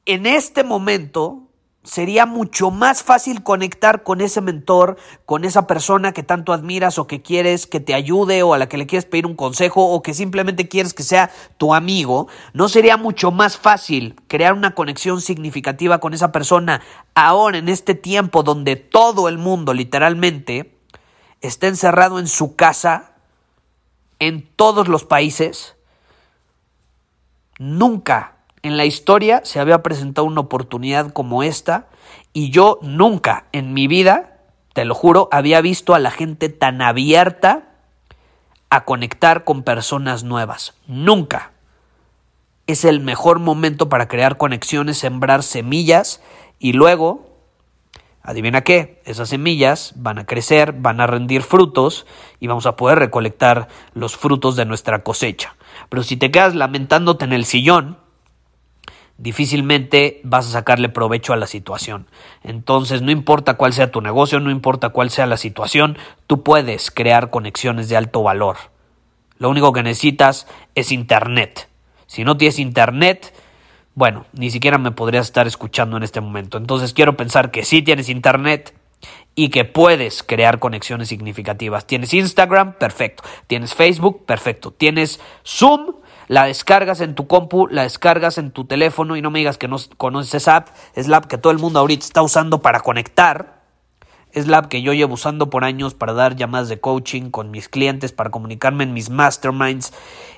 en 0.05 0.25
este 0.25 0.63
momento 0.63 1.43
sería 1.83 2.25
mucho 2.25 2.69
más 2.69 3.01
fácil 3.01 3.43
conectar 3.43 4.03
con 4.03 4.19
ese 4.19 4.41
mentor, 4.41 4.97
con 5.25 5.45
esa 5.45 5.67
persona 5.67 6.11
que 6.11 6.21
tanto 6.21 6.51
admiras 6.51 6.99
o 6.99 7.07
que 7.07 7.21
quieres 7.21 7.65
que 7.65 7.79
te 7.79 7.93
ayude 7.93 8.43
o 8.43 8.53
a 8.53 8.57
la 8.57 8.67
que 8.67 8.77
le 8.77 8.87
quieres 8.87 9.05
pedir 9.05 9.25
un 9.25 9.35
consejo 9.35 9.85
o 9.85 10.01
que 10.01 10.13
simplemente 10.13 10.67
quieres 10.67 10.93
que 10.93 11.03
sea 11.03 11.31
tu 11.57 11.73
amigo, 11.73 12.27
¿no 12.51 12.67
sería 12.67 12.97
mucho 12.97 13.31
más 13.31 13.57
fácil 13.57 14.15
crear 14.27 14.53
una 14.53 14.75
conexión 14.75 15.21
significativa 15.21 15.99
con 15.99 16.13
esa 16.13 16.33
persona 16.33 16.81
ahora 17.15 17.57
en 17.57 17.69
este 17.69 17.95
tiempo 17.95 18.43
donde 18.43 18.75
todo 18.75 19.29
el 19.29 19.37
mundo 19.37 19.73
literalmente 19.73 20.76
está 21.41 21.67
encerrado 21.67 22.19
en 22.19 22.27
su 22.27 22.55
casa 22.55 23.11
en 24.19 24.47
todos 24.55 24.87
los 24.87 25.05
países, 25.05 25.75
nunca 27.59 28.37
en 28.63 28.77
la 28.77 28.85
historia 28.85 29.41
se 29.43 29.59
había 29.59 29.83
presentado 29.83 30.25
una 30.25 30.41
oportunidad 30.41 31.13
como 31.13 31.43
esta 31.43 31.87
y 32.33 32.49
yo 32.49 32.79
nunca 32.81 33.45
en 33.51 33.73
mi 33.73 33.87
vida, 33.87 34.39
te 34.73 34.85
lo 34.85 34.95
juro, 34.95 35.29
había 35.31 35.61
visto 35.61 35.93
a 35.93 35.99
la 35.99 36.11
gente 36.11 36.49
tan 36.49 36.81
abierta 36.81 37.69
a 38.69 38.83
conectar 38.83 39.43
con 39.43 39.63
personas 39.63 40.23
nuevas. 40.23 40.73
Nunca. 40.87 41.51
Es 42.67 42.83
el 42.83 42.99
mejor 42.99 43.39
momento 43.39 43.87
para 43.87 44.07
crear 44.07 44.37
conexiones, 44.37 44.97
sembrar 44.97 45.43
semillas 45.43 46.21
y 46.59 46.73
luego 46.73 47.26
Adivina 48.27 48.65
qué, 48.65 49.01
esas 49.05 49.29
semillas 49.29 49.93
van 49.95 50.19
a 50.19 50.25
crecer, 50.25 50.73
van 50.73 50.99
a 50.99 51.07
rendir 51.07 51.43
frutos 51.43 52.05
y 52.41 52.47
vamos 52.47 52.65
a 52.65 52.75
poder 52.75 52.99
recolectar 52.99 53.69
los 53.93 54.17
frutos 54.17 54.57
de 54.57 54.65
nuestra 54.65 55.01
cosecha. 55.01 55.55
Pero 55.87 56.03
si 56.03 56.17
te 56.17 56.29
quedas 56.29 56.53
lamentándote 56.53 57.23
en 57.23 57.31
el 57.31 57.45
sillón, 57.45 57.97
difícilmente 59.17 60.19
vas 60.25 60.45
a 60.45 60.51
sacarle 60.51 60.89
provecho 60.89 61.31
a 61.31 61.37
la 61.37 61.47
situación. 61.47 62.07
Entonces, 62.43 63.01
no 63.01 63.11
importa 63.11 63.53
cuál 63.53 63.71
sea 63.71 63.91
tu 63.91 64.01
negocio, 64.01 64.41
no 64.41 64.51
importa 64.51 64.89
cuál 64.89 65.09
sea 65.09 65.25
la 65.25 65.37
situación, 65.37 65.97
tú 66.27 66.43
puedes 66.43 66.91
crear 66.91 67.29
conexiones 67.29 67.87
de 67.87 67.95
alto 67.95 68.23
valor. 68.23 68.57
Lo 69.37 69.49
único 69.49 69.71
que 69.71 69.83
necesitas 69.83 70.47
es 70.75 70.91
Internet. 70.91 71.69
Si 72.07 72.25
no 72.25 72.35
tienes 72.35 72.59
Internet, 72.59 73.33
bueno, 73.97 74.27
ni 74.31 74.51
siquiera 74.51 74.77
me 74.77 74.91
podrías 74.91 75.25
estar 75.25 75.47
escuchando 75.47 75.97
en 75.97 76.03
este 76.03 76.21
momento. 76.21 76.59
Entonces 76.59 76.93
quiero 76.93 77.17
pensar 77.17 77.49
que 77.49 77.65
sí 77.65 77.81
tienes 77.81 78.09
internet 78.09 78.75
y 79.33 79.49
que 79.49 79.65
puedes 79.65 80.21
crear 80.21 80.59
conexiones 80.59 81.07
significativas. 81.07 81.87
Tienes 81.87 82.13
Instagram, 82.13 82.73
perfecto. 82.73 83.23
Tienes 83.47 83.73
Facebook, 83.73 84.23
perfecto. 84.27 84.69
Tienes 84.69 85.19
Zoom, 85.43 85.95
la 86.27 86.45
descargas 86.45 87.01
en 87.01 87.15
tu 87.15 87.25
compu, 87.25 87.65
la 87.71 87.81
descargas 87.81 88.37
en 88.37 88.51
tu 88.51 88.65
teléfono 88.65 89.17
y 89.17 89.23
no 89.23 89.31
me 89.31 89.39
digas 89.39 89.57
que 89.57 89.67
no 89.67 89.77
conoces 89.97 90.35
esa 90.35 90.57
app. 90.57 90.67
Es 90.93 91.07
la 91.07 91.17
app 91.17 91.25
que 91.25 91.39
todo 91.39 91.49
el 91.49 91.57
mundo 91.57 91.79
ahorita 91.79 92.05
está 92.05 92.21
usando 92.21 92.61
para 92.61 92.81
conectar. 92.81 93.63
Es 94.31 94.45
la 94.45 94.59
app 94.59 94.67
que 94.67 94.83
yo 94.83 94.93
llevo 94.93 95.15
usando 95.15 95.49
por 95.49 95.63
años 95.63 95.95
para 95.95 96.13
dar 96.13 96.35
llamadas 96.35 96.69
de 96.69 96.79
coaching 96.79 97.31
con 97.31 97.49
mis 97.49 97.67
clientes, 97.67 98.11
para 98.11 98.29
comunicarme 98.29 98.83
en 98.83 98.93
mis 98.93 99.09
masterminds. 99.09 99.91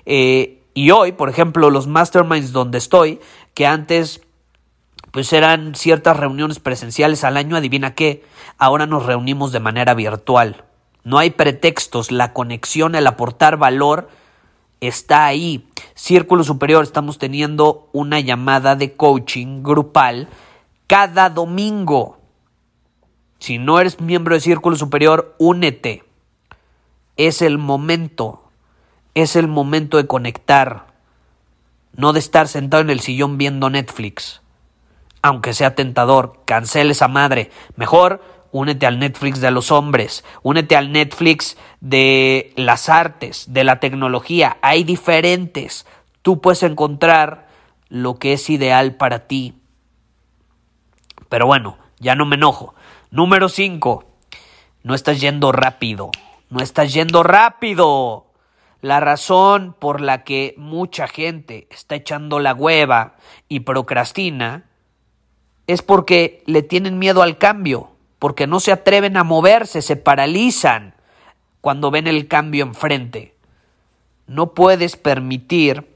Eh, 0.05 0.58
y 0.79 0.91
hoy, 0.91 1.11
por 1.11 1.27
ejemplo, 1.27 1.71
los 1.71 1.87
masterminds 1.87 2.53
donde 2.53 2.77
estoy, 2.77 3.19
que 3.53 3.67
antes 3.67 4.21
pues 5.11 5.33
eran 5.33 5.75
ciertas 5.75 6.15
reuniones 6.15 6.61
presenciales 6.61 7.25
al 7.25 7.35
año, 7.35 7.57
adivina 7.57 7.95
qué, 7.95 8.23
ahora 8.57 8.85
nos 8.85 9.05
reunimos 9.05 9.51
de 9.51 9.59
manera 9.59 9.93
virtual. 9.93 10.63
No 11.03 11.17
hay 11.17 11.31
pretextos, 11.31 12.13
la 12.13 12.31
conexión, 12.31 12.95
el 12.95 13.07
aportar 13.07 13.57
valor 13.57 14.07
está 14.79 15.25
ahí. 15.25 15.67
Círculo 15.95 16.45
Superior, 16.45 16.85
estamos 16.85 17.17
teniendo 17.17 17.89
una 17.91 18.21
llamada 18.21 18.77
de 18.77 18.93
coaching 18.93 19.61
grupal 19.61 20.29
cada 20.87 21.29
domingo. 21.29 22.19
Si 23.39 23.57
no 23.57 23.81
eres 23.81 23.99
miembro 23.99 24.33
de 24.33 24.39
Círculo 24.39 24.77
Superior, 24.77 25.35
únete. 25.39 26.05
Es 27.17 27.41
el 27.41 27.57
momento. 27.57 28.48
Es 29.13 29.35
el 29.35 29.47
momento 29.47 29.97
de 29.97 30.07
conectar. 30.07 30.87
No 31.95 32.13
de 32.13 32.19
estar 32.19 32.47
sentado 32.47 32.81
en 32.81 32.89
el 32.89 32.99
sillón 32.99 33.37
viendo 33.37 33.69
Netflix. 33.69 34.41
Aunque 35.21 35.53
sea 35.53 35.75
tentador, 35.75 36.41
cancele 36.45 36.91
esa 36.91 37.07
madre. 37.07 37.51
Mejor 37.75 38.21
únete 38.51 38.85
al 38.85 38.99
Netflix 38.99 39.41
de 39.41 39.51
los 39.51 39.71
hombres, 39.71 40.23
únete 40.41 40.75
al 40.75 40.91
Netflix 40.91 41.57
de 41.81 42.53
las 42.55 42.89
artes, 42.89 43.45
de 43.49 43.63
la 43.63 43.79
tecnología. 43.79 44.57
Hay 44.61 44.83
diferentes. 44.83 45.85
Tú 46.21 46.41
puedes 46.41 46.63
encontrar 46.63 47.47
lo 47.89 48.15
que 48.15 48.33
es 48.33 48.49
ideal 48.49 48.95
para 48.95 49.27
ti. 49.27 49.55
Pero 51.27 51.45
bueno, 51.45 51.77
ya 51.99 52.15
no 52.15 52.25
me 52.25 52.35
enojo. 52.35 52.73
Número 53.11 53.49
5. 53.49 54.05
No 54.83 54.95
estás 54.95 55.21
yendo 55.21 55.51
rápido. 55.51 56.11
No 56.49 56.61
estás 56.61 56.93
yendo 56.93 57.23
rápido. 57.23 58.25
La 58.81 58.99
razón 58.99 59.75
por 59.77 60.01
la 60.01 60.23
que 60.23 60.53
mucha 60.57 61.07
gente 61.07 61.67
está 61.69 61.95
echando 61.95 62.39
la 62.39 62.53
hueva 62.53 63.15
y 63.47 63.61
procrastina 63.61 64.65
es 65.67 65.81
porque 65.81 66.43
le 66.45 66.63
tienen 66.63 66.97
miedo 66.97 67.21
al 67.21 67.37
cambio 67.37 67.91
porque 68.19 68.47
no 68.47 68.59
se 68.59 68.73
atreven 68.73 69.17
a 69.17 69.23
moverse, 69.23 69.81
se 69.81 69.95
paralizan 69.95 70.93
cuando 71.61 71.89
ven 71.89 72.05
el 72.05 72.27
cambio 72.27 72.65
enfrente. 72.65 73.33
No 74.27 74.53
puedes 74.53 74.97
permitir 74.97 75.87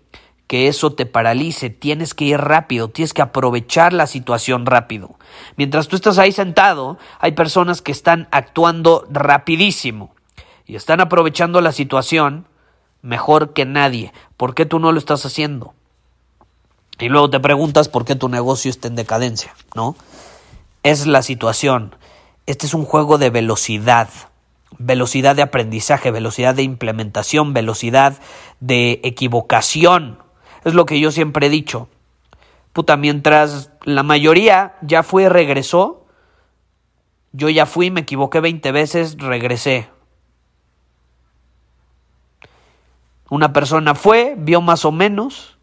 que 0.47 0.67
eso 0.67 0.93
te 0.93 1.05
paralice, 1.05 1.69
tienes 1.69 2.13
que 2.13 2.25
ir 2.25 2.39
rápido, 2.39 2.87
tienes 2.89 3.13
que 3.13 3.21
aprovechar 3.21 3.93
la 3.93 4.07
situación 4.07 4.65
rápido. 4.65 5.17
Mientras 5.57 5.87
tú 5.87 5.95
estás 5.95 6.17
ahí 6.17 6.31
sentado, 6.31 6.97
hay 7.19 7.33
personas 7.33 7.81
que 7.81 7.91
están 7.91 8.27
actuando 8.31 9.05
rapidísimo 9.09 10.15
y 10.65 10.75
están 10.75 11.01
aprovechando 11.01 11.59
la 11.59 11.71
situación 11.71 12.47
mejor 13.03 13.53
que 13.53 13.65
nadie. 13.65 14.11
¿Por 14.35 14.55
qué 14.55 14.65
tú 14.65 14.79
no 14.79 14.91
lo 14.91 14.97
estás 14.97 15.23
haciendo? 15.27 15.75
Y 16.99 17.09
luego 17.09 17.29
te 17.29 17.39
preguntas 17.39 17.89
por 17.89 18.05
qué 18.05 18.15
tu 18.15 18.29
negocio 18.29 18.71
está 18.71 18.87
en 18.87 18.95
decadencia, 18.95 19.53
¿no? 19.75 19.95
Es 20.81 21.05
la 21.05 21.21
situación. 21.21 21.95
Este 22.47 22.65
es 22.65 22.73
un 22.73 22.85
juego 22.85 23.17
de 23.17 23.29
velocidad, 23.29 24.09
velocidad 24.79 25.35
de 25.35 25.43
aprendizaje, 25.43 26.11
velocidad 26.11 26.55
de 26.55 26.63
implementación, 26.63 27.53
velocidad 27.53 28.19
de 28.59 28.99
equivocación. 29.03 30.17
Es 30.65 30.73
lo 30.73 30.85
que 30.85 30.99
yo 30.99 31.11
siempre 31.11 31.47
he 31.47 31.49
dicho. 31.49 31.87
Puta, 32.73 32.97
mientras 32.97 33.71
la 33.83 34.03
mayoría 34.03 34.75
ya 34.81 35.03
fue 35.03 35.23
y 35.23 35.29
regresó, 35.29 36.05
yo 37.31 37.49
ya 37.49 37.65
fui, 37.65 37.91
me 37.91 38.01
equivoqué 38.01 38.39
20 38.39 38.71
veces, 38.71 39.17
regresé. 39.17 39.87
Una 43.33 43.51
persona 43.51 43.95
fue, 43.95 44.35
vio 44.37 44.61
más 44.61 44.85
o 44.85 44.91
menos, 44.91 45.57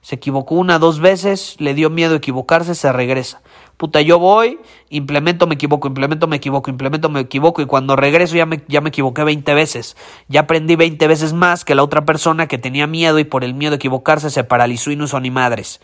se 0.00 0.14
equivocó 0.14 0.54
una, 0.54 0.78
dos 0.78 1.00
veces, 1.00 1.54
le 1.58 1.74
dio 1.74 1.90
miedo 1.90 2.14
equivocarse, 2.14 2.74
se 2.74 2.90
regresa. 2.94 3.42
Puta, 3.76 4.00
yo 4.00 4.18
voy, 4.18 4.58
implemento, 4.88 5.46
me 5.46 5.56
equivoco, 5.56 5.86
implemento, 5.86 6.28
me 6.28 6.36
equivoco, 6.36 6.70
implemento, 6.70 7.10
me 7.10 7.20
equivoco 7.20 7.60
y 7.60 7.66
cuando 7.66 7.94
regreso 7.94 8.36
ya 8.36 8.46
me, 8.46 8.64
ya 8.68 8.80
me 8.80 8.88
equivoqué 8.88 9.22
20 9.22 9.52
veces. 9.52 9.98
Ya 10.28 10.40
aprendí 10.40 10.76
20 10.76 11.06
veces 11.08 11.34
más 11.34 11.66
que 11.66 11.74
la 11.74 11.82
otra 11.82 12.06
persona 12.06 12.48
que 12.48 12.56
tenía 12.56 12.86
miedo 12.86 13.18
y 13.18 13.24
por 13.24 13.44
el 13.44 13.52
miedo 13.52 13.74
a 13.74 13.76
equivocarse 13.76 14.30
se 14.30 14.42
paralizó 14.42 14.90
y 14.90 14.96
no 14.96 15.06
son 15.06 15.24
ni 15.24 15.30
madres. 15.30 15.82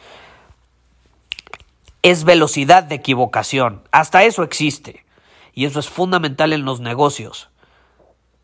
Es 2.01 2.25
velocidad 2.25 2.83
de 2.83 2.95
equivocación. 2.95 3.83
Hasta 3.93 4.25
eso 4.25 4.43
existe. 4.43 5.05
Y 5.53 5.67
eso 5.67 5.81
es 5.81 5.91
fundamental 5.91 6.55
en 6.55 6.65
los 6.65 6.81
negocios. 6.81 7.51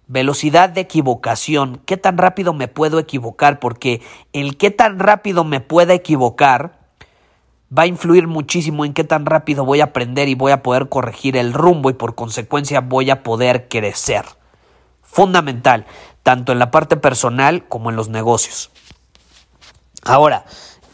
Velocidad 0.07 0.69
de 0.69 0.83
equivocación. 0.83 1.81
¿Qué 1.87 1.97
tan 1.97 2.19
rápido 2.19 2.53
me 2.53 2.69
puedo 2.69 2.99
equivocar? 2.99 3.61
Porque 3.61 4.03
el 4.33 4.57
qué 4.57 4.71
tan 4.71 4.99
rápido 4.99 5.45
me 5.45 5.61
pueda 5.61 5.95
equivocar 5.95 6.83
va 7.77 7.85
a 7.85 7.87
influir 7.87 8.27
muchísimo 8.27 8.85
en 8.85 8.93
qué 8.93 9.05
tan 9.05 9.25
rápido 9.25 9.65
voy 9.65 9.81
a 9.81 9.85
aprender 9.85 10.29
y 10.29 10.35
voy 10.35 10.53
a 10.53 10.63
poder 10.63 10.89
corregir 10.89 11.37
el 11.37 11.55
rumbo 11.55 11.89
y 11.89 11.95
por 11.95 12.15
consecuencia 12.15 12.81
voy 12.81 13.11
a 13.11 13.23
poder 13.23 13.69
crecer. 13.69 14.25
Fundamental, 15.01 15.87
tanto 16.23 16.53
en 16.53 16.59
la 16.59 16.71
parte 16.71 16.97
personal 16.97 17.67
como 17.69 17.91
en 17.91 17.97
los 17.97 18.09
negocios. 18.09 18.71
Ahora, 20.03 20.45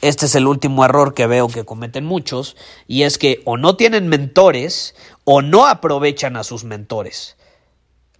este 0.01 0.27
es 0.27 0.35
el 0.35 0.47
último 0.47 0.85
error 0.85 1.15
que 1.15 1.27
veo 1.27 1.49
que 1.49 1.65
cometen 1.65 2.05
muchos 2.05 2.57
y 2.87 3.03
es 3.03 3.19
que 3.19 3.43
o 3.45 3.57
no 3.57 3.75
tienen 3.75 4.07
mentores 4.09 4.95
o 5.25 5.43
no 5.43 5.67
aprovechan 5.67 6.37
a 6.37 6.45
sus 6.45 6.65
mentores. 6.65 7.38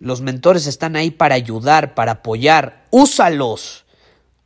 Los 0.01 0.21
mentores 0.21 0.67
están 0.69 0.95
ahí 0.95 1.11
para 1.11 1.35
ayudar, 1.35 1.95
para 1.95 2.13
apoyar. 2.13 2.87
Úsalos. 2.91 3.85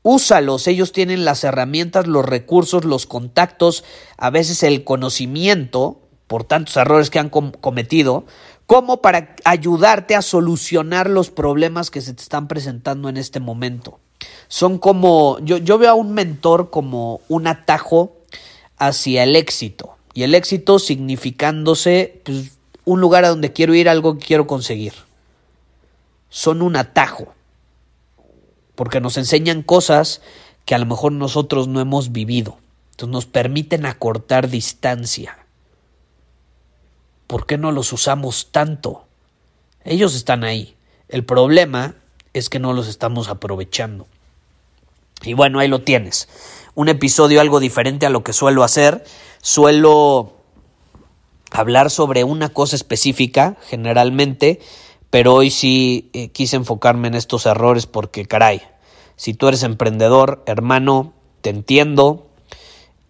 Úsalos. 0.02 0.66
Ellos 0.66 0.92
tienen 0.92 1.26
las 1.26 1.44
herramientas, 1.44 2.06
los 2.06 2.24
recursos, 2.24 2.86
los 2.86 3.06
contactos, 3.06 3.84
a 4.16 4.30
veces 4.30 4.62
el 4.62 4.82
conocimiento 4.82 6.00
por 6.26 6.44
tantos 6.44 6.78
errores 6.78 7.10
que 7.10 7.18
han 7.18 7.28
cometido, 7.28 8.24
como 8.64 9.02
para 9.02 9.36
ayudarte 9.44 10.14
a 10.14 10.22
solucionar 10.22 11.10
los 11.10 11.30
problemas 11.30 11.90
que 11.90 12.00
se 12.00 12.14
te 12.14 12.22
están 12.22 12.48
presentando 12.48 13.10
en 13.10 13.18
este 13.18 13.38
momento. 13.38 14.00
Son 14.48 14.78
como, 14.78 15.38
yo, 15.40 15.58
yo 15.58 15.76
veo 15.76 15.90
a 15.90 15.94
un 15.94 16.14
mentor 16.14 16.70
como 16.70 17.20
un 17.28 17.46
atajo 17.46 18.16
hacia 18.78 19.24
el 19.24 19.36
éxito. 19.36 19.96
Y 20.14 20.22
el 20.22 20.34
éxito 20.34 20.78
significándose 20.78 22.22
pues, 22.24 22.52
un 22.86 23.02
lugar 23.02 23.26
a 23.26 23.28
donde 23.28 23.52
quiero 23.52 23.74
ir, 23.74 23.90
algo 23.90 24.16
que 24.16 24.24
quiero 24.24 24.46
conseguir 24.46 24.94
son 26.32 26.62
un 26.62 26.76
atajo, 26.76 27.34
porque 28.74 29.02
nos 29.02 29.18
enseñan 29.18 29.62
cosas 29.62 30.22
que 30.64 30.74
a 30.74 30.78
lo 30.78 30.86
mejor 30.86 31.12
nosotros 31.12 31.68
no 31.68 31.78
hemos 31.78 32.10
vivido. 32.10 32.56
Entonces 32.92 33.12
nos 33.12 33.26
permiten 33.26 33.84
acortar 33.84 34.48
distancia. 34.48 35.36
¿Por 37.26 37.44
qué 37.44 37.58
no 37.58 37.70
los 37.70 37.92
usamos 37.92 38.48
tanto? 38.50 39.04
Ellos 39.84 40.14
están 40.14 40.42
ahí. 40.42 40.74
El 41.10 41.22
problema 41.22 41.96
es 42.32 42.48
que 42.48 42.58
no 42.58 42.72
los 42.72 42.88
estamos 42.88 43.28
aprovechando. 43.28 44.06
Y 45.22 45.34
bueno, 45.34 45.58
ahí 45.58 45.68
lo 45.68 45.82
tienes. 45.82 46.28
Un 46.74 46.88
episodio 46.88 47.42
algo 47.42 47.60
diferente 47.60 48.06
a 48.06 48.10
lo 48.10 48.24
que 48.24 48.32
suelo 48.32 48.64
hacer. 48.64 49.04
Suelo 49.42 50.32
hablar 51.50 51.90
sobre 51.90 52.24
una 52.24 52.48
cosa 52.48 52.74
específica, 52.74 53.58
generalmente, 53.68 54.60
pero 55.12 55.34
hoy 55.34 55.50
sí 55.50 56.08
eh, 56.14 56.30
quise 56.30 56.56
enfocarme 56.56 57.06
en 57.06 57.14
estos 57.14 57.44
errores 57.44 57.84
porque 57.84 58.24
caray, 58.24 58.62
si 59.14 59.34
tú 59.34 59.46
eres 59.46 59.62
emprendedor, 59.62 60.42
hermano, 60.46 61.12
te 61.42 61.50
entiendo, 61.50 62.28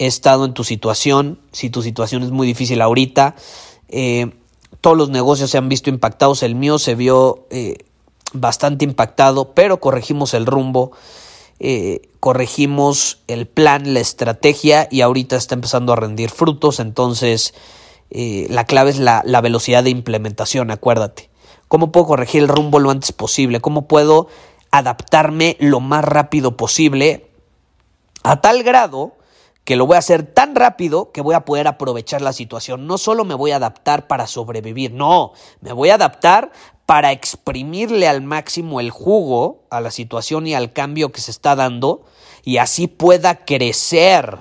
he 0.00 0.06
estado 0.08 0.44
en 0.44 0.52
tu 0.52 0.64
situación, 0.64 1.38
si 1.52 1.70
tu 1.70 1.80
situación 1.80 2.24
es 2.24 2.32
muy 2.32 2.44
difícil 2.44 2.82
ahorita, 2.82 3.36
eh, 3.88 4.32
todos 4.80 4.96
los 4.96 5.10
negocios 5.10 5.50
se 5.50 5.58
han 5.58 5.68
visto 5.68 5.90
impactados, 5.90 6.42
el 6.42 6.56
mío 6.56 6.80
se 6.80 6.96
vio 6.96 7.46
eh, 7.50 7.76
bastante 8.32 8.84
impactado, 8.84 9.54
pero 9.54 9.78
corregimos 9.78 10.34
el 10.34 10.46
rumbo, 10.46 10.90
corregimos 12.18 13.20
el 13.28 13.46
plan, 13.46 13.94
la 13.94 14.00
estrategia 14.00 14.88
y 14.90 15.02
ahorita 15.02 15.36
está 15.36 15.54
empezando 15.54 15.92
a 15.92 15.96
rendir 15.96 16.30
frutos, 16.30 16.80
entonces 16.80 17.54
la 18.10 18.64
clave 18.64 18.90
es 18.90 18.98
la 18.98 19.40
velocidad 19.40 19.84
de 19.84 19.90
implementación, 19.90 20.72
acuérdate. 20.72 21.30
¿Cómo 21.72 21.90
puedo 21.90 22.04
corregir 22.04 22.42
el 22.42 22.48
rumbo 22.48 22.80
lo 22.80 22.90
antes 22.90 23.12
posible? 23.12 23.62
¿Cómo 23.62 23.88
puedo 23.88 24.26
adaptarme 24.72 25.56
lo 25.58 25.80
más 25.80 26.04
rápido 26.04 26.54
posible? 26.54 27.30
A 28.22 28.42
tal 28.42 28.62
grado 28.62 29.16
que 29.64 29.76
lo 29.76 29.86
voy 29.86 29.96
a 29.96 30.00
hacer 30.00 30.22
tan 30.22 30.54
rápido 30.54 31.12
que 31.12 31.22
voy 31.22 31.34
a 31.34 31.46
poder 31.46 31.66
aprovechar 31.66 32.20
la 32.20 32.34
situación. 32.34 32.86
No 32.86 32.98
solo 32.98 33.24
me 33.24 33.32
voy 33.34 33.52
a 33.52 33.56
adaptar 33.56 34.06
para 34.06 34.26
sobrevivir, 34.26 34.92
no, 34.92 35.32
me 35.62 35.72
voy 35.72 35.88
a 35.88 35.94
adaptar 35.94 36.52
para 36.84 37.10
exprimirle 37.10 38.06
al 38.06 38.20
máximo 38.20 38.78
el 38.78 38.90
jugo 38.90 39.62
a 39.70 39.80
la 39.80 39.90
situación 39.90 40.46
y 40.46 40.52
al 40.52 40.74
cambio 40.74 41.10
que 41.10 41.22
se 41.22 41.30
está 41.30 41.56
dando 41.56 42.04
y 42.44 42.58
así 42.58 42.86
pueda 42.86 43.46
crecer. 43.46 44.40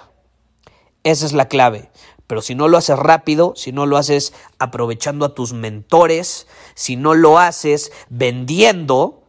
Esa 1.05 1.25
es 1.25 1.31
la 1.31 1.47
clave. 1.47 1.91
Pero 2.31 2.41
si 2.41 2.55
no 2.55 2.69
lo 2.69 2.77
haces 2.77 2.97
rápido, 2.97 3.51
si 3.57 3.73
no 3.73 3.85
lo 3.85 3.97
haces 3.97 4.31
aprovechando 4.57 5.25
a 5.25 5.35
tus 5.35 5.51
mentores, 5.51 6.47
si 6.75 6.95
no 6.95 7.13
lo 7.13 7.39
haces 7.39 7.91
vendiendo, 8.07 9.25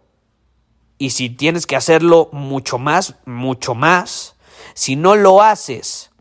y 0.98 1.10
si 1.10 1.28
tienes 1.28 1.66
que 1.66 1.74
hacerlo 1.74 2.28
mucho 2.30 2.78
más, 2.78 3.16
mucho 3.26 3.74
más, 3.74 4.36
si 4.74 4.94
no 4.94 5.16
lo 5.16 5.42
haces 5.42 6.12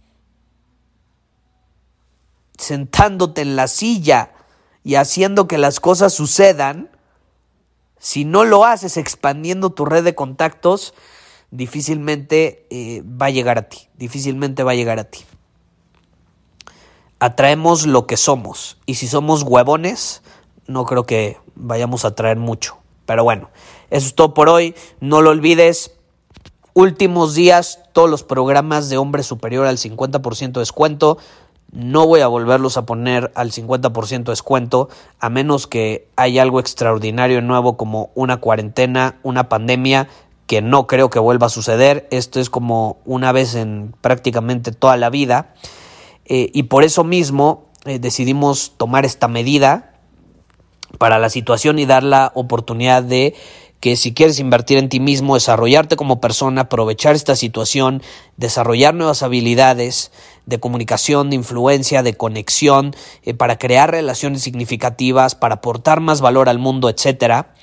sentándote 2.58 3.42
en 3.42 3.56
la 3.56 3.68
silla 3.68 4.34
y 4.84 4.96
haciendo 4.96 5.48
que 5.48 5.60
las 5.60 5.80
cosas 5.80 6.16
sucedan, 6.16 6.90
si 8.00 8.26
no 8.26 8.44
lo 8.44 8.66
haces 8.66 8.98
expandiendo 8.98 9.70
tu 9.70 9.86
red 9.86 10.04
de 10.04 10.16
contactos, 10.16 10.96
difícilmente 11.52 12.66
eh, 12.72 13.04
va 13.04 13.28
a 13.28 13.30
llegar 13.30 13.60
a 13.60 13.70
ti, 13.70 13.88
difícilmente 13.94 14.64
va 14.64 14.72
a 14.72 14.74
llegar 14.74 14.98
a 14.98 15.04
ti 15.04 15.26
atraemos 17.22 17.86
lo 17.86 18.08
que 18.08 18.18
somos. 18.18 18.78
Y 18.88 18.96
si 18.96 19.08
somos 19.08 19.44
huevones, 19.44 20.24
no 20.66 20.86
creo 20.86 21.06
que 21.06 21.38
vayamos 21.56 22.04
a 22.04 22.16
traer 22.16 22.38
mucho. 22.38 22.78
Pero 23.06 23.24
bueno, 23.24 23.52
eso 23.92 24.08
es 24.08 24.16
todo 24.16 24.34
por 24.34 24.50
hoy. 24.50 24.76
No 25.00 25.22
lo 25.22 25.30
olvides. 25.30 25.92
Últimos 26.74 27.36
días, 27.36 27.80
todos 27.94 28.10
los 28.10 28.24
programas 28.24 28.90
de 28.90 28.98
hombre 28.98 29.22
superior 29.22 29.68
al 29.68 29.78
50% 29.78 30.54
descuento. 30.54 31.20
No 31.72 32.08
voy 32.08 32.22
a 32.22 32.28
volverlos 32.28 32.78
a 32.78 32.88
poner 32.88 33.32
al 33.36 33.52
50% 33.52 34.24
descuento 34.24 34.90
a 35.20 35.30
menos 35.30 35.68
que 35.68 36.08
haya 36.16 36.42
algo 36.42 36.60
extraordinario 36.60 37.42
nuevo 37.44 37.78
como 37.78 38.10
una 38.16 38.38
cuarentena, 38.38 39.20
una 39.22 39.48
pandemia, 39.48 40.08
que 40.48 40.64
no 40.64 40.88
creo 40.88 41.12
que 41.12 41.20
vuelva 41.20 41.48
a 41.48 41.50
suceder. 41.50 42.08
Esto 42.10 42.40
es 42.40 42.50
como 42.50 42.98
una 43.06 43.32
vez 43.32 43.54
en 43.54 43.94
prácticamente 44.02 44.72
toda 44.72 44.98
la 44.98 45.12
vida. 45.12 45.54
Eh, 46.34 46.50
y 46.54 46.64
por 46.64 46.86
eso 46.86 47.04
mismo 47.04 47.66
eh, 47.84 48.00
decidimos 48.00 48.76
tomar 48.78 49.04
esta 49.04 49.28
medida 49.28 50.00
para 50.98 51.20
la 51.20 51.30
situación 51.30 51.78
y 51.78 51.86
dar 51.86 52.04
la 52.04 52.32
oportunidad 52.36 53.04
de 53.04 53.36
que 53.82 53.98
si 53.98 54.14
quieres 54.14 54.40
invertir 54.40 54.78
en 54.78 54.88
ti 54.88 55.02
mismo, 55.02 55.34
desarrollarte 55.34 55.98
como 55.98 56.22
persona, 56.22 56.62
aprovechar 56.62 57.16
esta 57.16 57.36
situación, 57.36 58.02
desarrollar 58.38 58.94
nuevas 58.94 59.24
habilidades 59.24 60.14
de 60.46 60.58
comunicación, 60.58 61.32
de 61.32 61.36
influencia, 61.36 62.02
de 62.02 62.14
conexión, 62.14 62.96
eh, 63.24 63.34
para 63.34 63.58
crear 63.58 63.92
relaciones 63.92 64.42
significativas, 64.42 65.36
para 65.36 65.56
aportar 65.56 66.00
más 66.00 66.22
valor 66.22 66.48
al 66.48 66.60
mundo, 66.60 66.88
etcétera. 66.88 67.56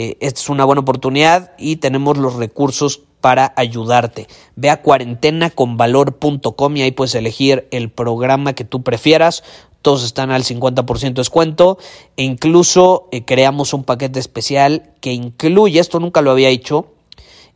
Eh, 0.00 0.16
esta 0.20 0.40
es 0.40 0.48
una 0.48 0.64
buena 0.64 0.82
oportunidad 0.82 1.50
y 1.58 1.76
tenemos 1.76 2.16
los 2.18 2.36
recursos 2.36 3.00
para 3.20 3.52
ayudarte. 3.56 4.28
Ve 4.54 4.70
a 4.70 4.80
cuarentenaconvalor.com 4.80 6.76
y 6.76 6.82
ahí 6.82 6.92
puedes 6.92 7.16
elegir 7.16 7.66
el 7.72 7.90
programa 7.90 8.52
que 8.52 8.62
tú 8.62 8.84
prefieras 8.84 9.42
todos 9.82 10.04
están 10.04 10.30
al 10.30 10.44
50% 10.44 11.14
descuento 11.14 11.78
e 12.16 12.22
incluso 12.24 13.08
eh, 13.12 13.24
creamos 13.24 13.72
un 13.72 13.84
paquete 13.84 14.18
especial 14.18 14.90
que 15.00 15.12
incluye, 15.12 15.80
esto 15.80 16.00
nunca 16.00 16.20
lo 16.20 16.30
había 16.30 16.48
hecho, 16.48 16.88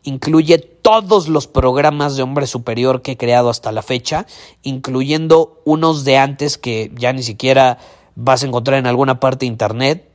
incluye 0.04 0.58
todos 0.58 1.28
los 1.28 1.46
programas 1.46 2.16
de 2.16 2.22
hombre 2.22 2.46
superior 2.46 3.02
que 3.02 3.12
he 3.12 3.16
creado 3.16 3.50
hasta 3.50 3.72
la 3.72 3.82
fecha, 3.82 4.26
incluyendo 4.62 5.60
unos 5.64 6.04
de 6.04 6.18
antes 6.18 6.58
que 6.58 6.90
ya 6.94 7.12
ni 7.12 7.22
siquiera 7.22 7.78
vas 8.14 8.42
a 8.42 8.46
encontrar 8.46 8.78
en 8.78 8.86
alguna 8.86 9.20
parte 9.20 9.44
de 9.44 9.52
internet. 9.52 10.08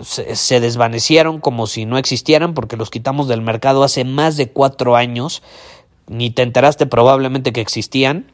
Se, 0.00 0.60
desvanecieron 0.60 1.40
como 1.40 1.66
si 1.66 1.86
no 1.86 1.98
existieran 1.98 2.54
porque 2.54 2.76
los 2.76 2.90
quitamos 2.90 3.28
del 3.28 3.40
mercado 3.40 3.84
hace 3.84 4.04
más 4.04 4.36
de 4.36 4.50
cuatro 4.50 4.96
años. 4.96 5.42
Ni 6.06 6.30
te 6.30 6.42
enteraste 6.42 6.86
probablemente 6.86 7.52
que 7.52 7.60
existían 7.60 8.30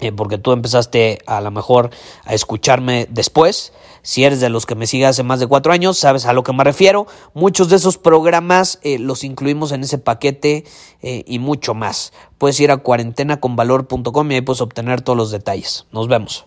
eh, 0.00 0.10
porque 0.10 0.36
tú 0.36 0.52
empezaste 0.52 1.20
a 1.26 1.40
lo 1.40 1.50
mejor 1.50 1.90
a 2.24 2.34
escucharme 2.34 3.06
después. 3.08 3.72
Si 4.02 4.24
eres 4.24 4.40
de 4.40 4.48
los 4.48 4.66
que 4.66 4.74
me 4.74 4.88
sigue 4.88 5.06
hace 5.06 5.22
más 5.22 5.38
de 5.38 5.46
cuatro 5.46 5.72
años, 5.72 5.96
sabes 5.96 6.26
a 6.26 6.32
lo 6.32 6.42
que 6.42 6.52
me 6.52 6.64
refiero. 6.64 7.06
Muchos 7.34 7.68
de 7.68 7.76
esos 7.76 7.98
programas 7.98 8.80
eh, 8.82 8.98
los 8.98 9.22
incluimos 9.22 9.70
en 9.70 9.82
ese 9.82 9.98
paquete 9.98 10.64
eh, 11.02 11.22
y 11.26 11.38
mucho 11.38 11.74
más. 11.74 12.12
Puedes 12.38 12.58
ir 12.58 12.72
a 12.72 12.78
cuarentenaconvalor.com 12.78 14.32
y 14.32 14.34
ahí 14.34 14.40
puedes 14.40 14.60
obtener 14.60 15.02
todos 15.02 15.16
los 15.16 15.30
detalles. 15.30 15.86
Nos 15.92 16.08
vemos. 16.08 16.46